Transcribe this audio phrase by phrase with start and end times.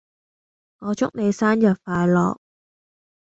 [0.79, 2.39] 我祝你生日快樂